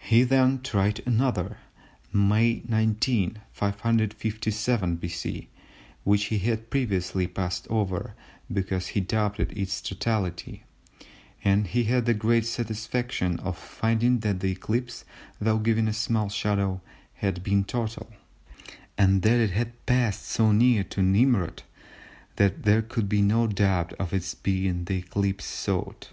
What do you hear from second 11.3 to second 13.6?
and he had the great satisfaction of